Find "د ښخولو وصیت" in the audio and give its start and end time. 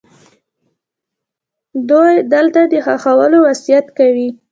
2.71-3.85